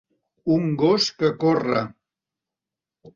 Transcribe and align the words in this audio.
Un 0.53 0.63
gos 0.83 1.09
que 1.19 1.29
corre. 1.43 1.83